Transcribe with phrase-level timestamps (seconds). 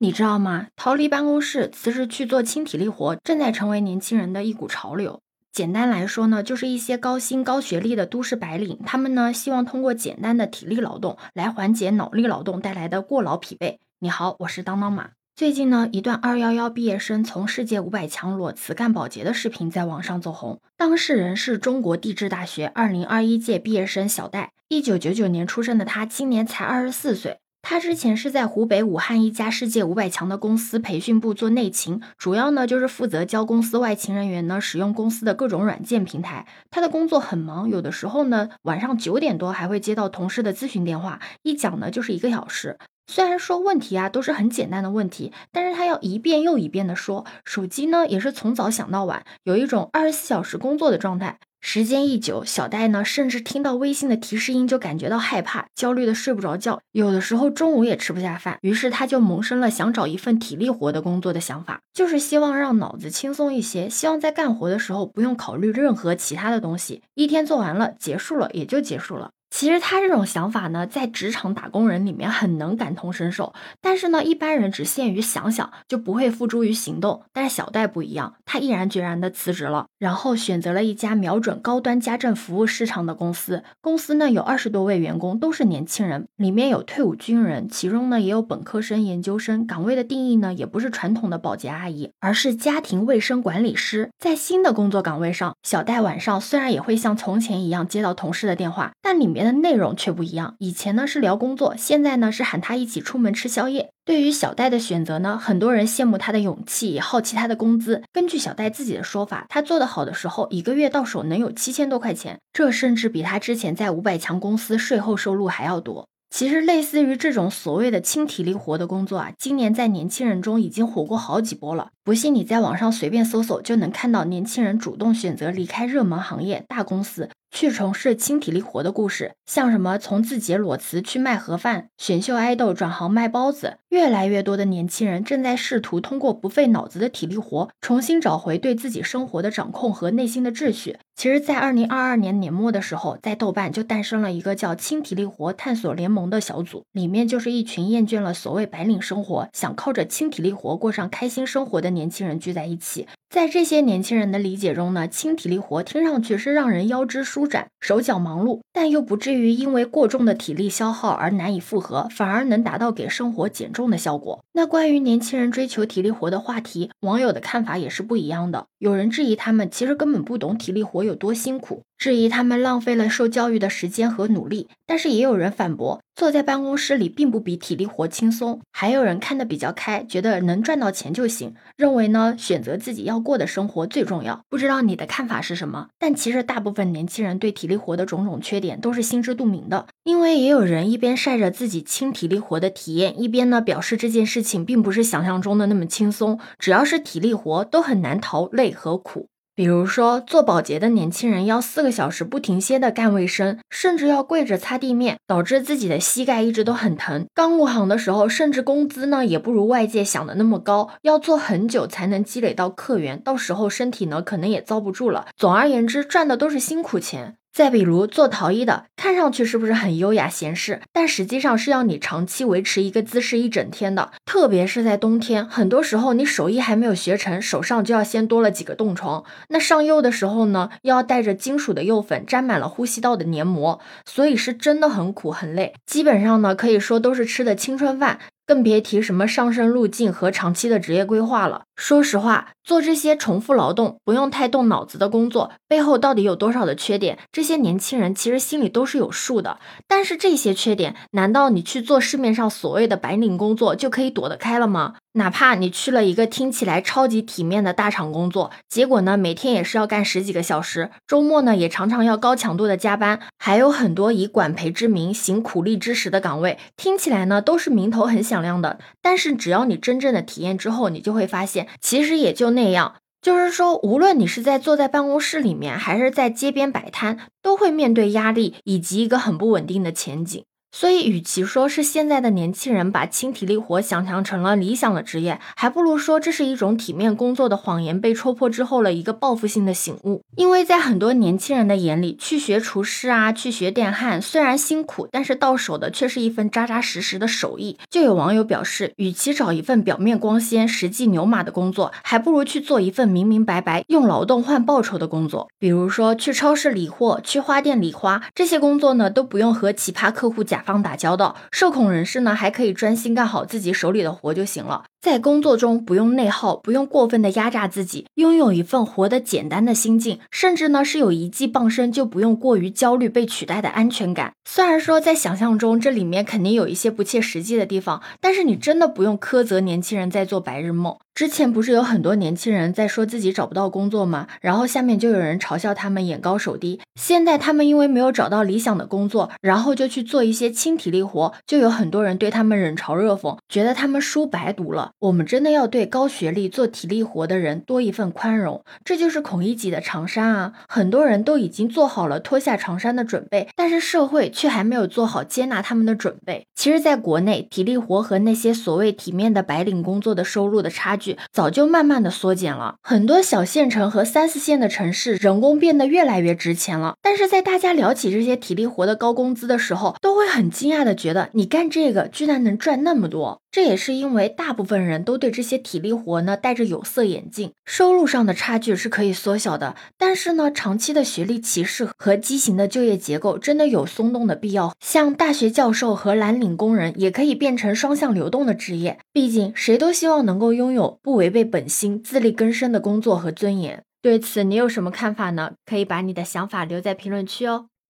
[0.00, 0.68] 你知道吗？
[0.76, 5.20] 逃离办公室，辞职去做轻体力活，正在成为年轻人的一股潮流。
[5.52, 13.78] 简单来说呢，就是一些高薪高学历的都市白领，他们呢希望通过简单的体力劳动来缓解脑力劳动带来的过劳疲惫。
[13.98, 15.10] 你好，我是当当马。
[15.34, 20.60] 最近呢，一段二幺幺毕业生从世界五百强裸辞干保洁的视频在网上走红。
[20.76, 27.38] 当事人是中国地质大学二零二一届毕业生小戴，一九九九年出生的他，今年才二十四岁。
[27.60, 36.46] 他之前是在湖北武汉一家世界五百强的公司培训部做内勤，主要呢就是负责教公司外勤人员呢使用公司的各种软件平台。
[36.70, 42.78] 他的工作很忙，有的时候呢晚上九点多还会接到同事的咨询电话，一讲呢就是一个小时。
[43.10, 47.24] 虽然说问题啊都是很简单的问题，但是他要一遍又一遍的说。
[47.44, 51.38] 手机呢也是从早想到晚，有一种二十四小时工作的状态。
[51.60, 58.58] 时间一久，小戴呢甚至听到微信的提示音就感觉到害怕、焦虑的睡不着觉，有的时候中午也吃不下饭。
[58.62, 69.32] 于是他就萌生了想找一份体力活的工作的想法，就是希望让脑子轻松一些，希望在干活的时候不用考虑任何其他的东西，一天做完了结束了也就结束了。
[69.50, 77.22] 其实他这种想法呢，在职场打工人里面很能感同身受，但是呢，一般人只限于想想，就不会付诸于行动。
[77.32, 83.64] 但是小戴不一样，他毅然决然的辞职了，然后选择了一家瞄准高端家政服务市场的公司。
[83.80, 89.66] 公司呢有二十多位员工，都是年轻人，里面有退伍军人，其中呢也有本科生、研究生。
[89.66, 94.10] 岗位的定义呢，也不是传统的保洁阿姨，而是家庭卫生管理师。
[94.18, 99.37] 在新的工作岗位上，小戴晚上虽然也会像从前一样接到同事的电话，但里面。
[99.44, 103.90] 的内容却不一样，以前呢是聊工作，现在呢是喊他一起出门吃宵夜。
[104.04, 108.02] 对于小戴的选择呢，很多人羡慕他的勇气，也好奇他的工资。
[108.12, 116.06] 根据小戴自己的说法，他做得好的时候，一个月到手能有七千多块钱，这甚至比他之前在五百强公司税后收入还要多。
[116.30, 121.88] 其实，类似于这种所谓的轻体力活的工作啊，今年在年轻人中已经火过好几波了。
[122.04, 127.30] 不信你在网上随便搜搜，就能看到年轻人主动选择离开热门行业、大公司。
[127.50, 140.98] 去从事轻体力活的故事，像什么从字节裸辞去卖盒饭，选秀爱豆转行卖包子，越来越多的年轻人正在试图通过不费脑子的体力活，重新找回对自己生活的掌控和内心的秩序。
[141.16, 153.08] 其实，在二零二二年年末的时候，在豆瓣就诞生了一个叫“轻体力活探索联盟”的小组，里面就是一群厌倦了所谓白领生活，想靠着轻体力活过上开心生活的年轻人聚在一起。
[153.30, 164.42] 在这些年轻人的理解中呢，轻体力活听上去是让人腰肢舒展、手脚忙碌，但又不至于因为过重的体力消耗而难以负荷，反而能达到给生活减重的效果。
[164.52, 168.66] 那关于年轻人追求体力活的话题，网友的看法也是不一样的。
[168.78, 171.82] 有人质疑他们其实根本不懂体力活有多辛苦。
[171.98, 178.60] 质疑他们浪费了受教育的时间和努力，但是也有人反驳，坐在办公室里并不比体力活轻松。
[178.70, 184.40] 还有人看得比较开，觉得能赚到钱就行，认为呢选择自己要过的生活最重要。
[184.48, 185.88] 不知道你的看法是什么？
[185.98, 199.26] 但其实大部分年轻人对体力活的种种缺点都是心知肚明的，因为也有人一边晒着自己轻体力活的体验，一边呢表示这件事情并不是想象中的那么轻松，只要是体力活都很难逃累和苦。
[199.58, 207.26] 比如说，做保洁的年轻人要四个小时不停歇的干卫生，甚至要跪着擦地面，导致自己的膝盖一直都很疼。
[207.34, 215.26] 刚入行的时候，甚至工资呢也不如外界想的那么高，要做很久才能积累到客源，到时候身体呢可能也遭不住了。
[215.36, 217.34] 总而言之，赚的都是辛苦钱。
[217.58, 220.80] 再比如做陶艺的，看上去是不是很优雅闲适？
[220.92, 224.12] 但实际上是要你长期维持一个姿势一整天的。
[224.24, 229.24] 特别是在冬天，很多时候你手艺还没有学成，手上就要先多了几个冻疮。
[229.48, 235.74] 那上釉的时候呢，又要带着金属的釉粉，沾满了呼吸道的黏膜，所以是真的很苦很累。
[235.84, 238.20] 基本上呢，可以说都是吃的青春饭。
[238.46, 241.64] 更别提什么上升路径和长期的职业规划了。
[241.78, 249.60] 说实话，做这些重复劳动、不用太动脑子的工作，背后到底有多少的缺点，这些年轻人其实心里都是有数的。
[249.86, 254.94] 但是这些缺点，难道你去做市面上所谓的白领工作就可以躲得开了吗？
[255.12, 268.78] 哪怕你去了一个听起来超级体面的大厂工作，结果呢，每天也是要干十几个小时，周末呢也常常要高强度的加班，还有很多以管培之名行苦力之实的岗位，听起来呢都是名头很响亮的。
[269.00, 272.96] 但是只要你真正的体验之后，你就会发现，其实也就那样。
[273.20, 280.44] 就是说，无论你是在坐在办公室里面，还是在街边摆摊，都会面对压力以及一个很不稳定的前景。
[280.70, 290.22] 所以，与其说是现在的年轻人把轻体力活想象成了理想的职业，还不如说这是一种体面工作的谎言被戳破之后了一个报复性的醒悟。
[290.36, 297.78] 因为在很多年轻人的眼里，去学厨师啊，去学电焊，虽然辛苦，但是到手的却是一份扎扎实实的手艺。
[297.90, 305.48] 就有网友表示，与其找一份表面光鲜、实际牛马的工作，还不如去做一份明明白白用劳动换报酬的工作。
[305.58, 314.84] 比如说，去超市理货，去花店理花，这些工作呢，都不用和奇葩客户讲甲方打交道，受恐人士呢还可以专心干好自己手里的活就行了。
[315.00, 324.32] 在工作中不用内耗，不用过分的压榨自己，拥有一份活得简单的心境，甚至呢是有一技傍身就不用过于焦虑被取代的安全感。
[324.44, 330.96] 虽然说在想象中这里面肯定有一些不切实际的地方，但是你真的不用苛责年轻人在做白日梦。
[331.14, 334.28] 之前不是有很多年轻人在说自己找不到工作吗？
[334.40, 336.80] 然后下面就有人嘲笑他们眼高手低。
[336.94, 344.87] 现在他们因为没有找到理想的工作，然后就去做一些轻体力活，就有很多人对他们冷嘲热讽，觉得他们书白读了。
[344.98, 348.64] 我们真的要对高学历做体力活的人多一份宽容。
[348.84, 350.52] 这就是孔乙己的长衫啊！
[350.68, 356.46] 很多人都已经做好了脱下长衫的准备，但是社会却还没有做好接纳他们的准备。
[356.54, 361.16] 其实，在国内，体力活和那些所谓体面的白领工作的收入的差距。
[361.32, 366.94] 早就慢慢的缩减了，很多小县城和三四线的城市，人工变得越来越值钱了。
[367.00, 373.40] 但是在大家聊起这些体力活的高工资的时候，都会很惊讶的觉得，你干这个居然能赚那么多。
[373.50, 379.74] 这也是因为大部分分人都对这些体力活呢戴着有色眼镜，收入上的差距是可以缩小的。
[379.96, 384.72] 但是呢，长期的学历歧视和畸形的就业结构真的有松动的必要。
[384.80, 393.82] 像大学教授和蓝领工人也可以变成双向流动的职业，毕竟谁都希望能够拥有不违背本心、自力更生的工作和尊严。
[394.00, 395.54] 对此，你有什么看法呢？
[395.66, 397.66] 可以把你的想法留在评论区哦。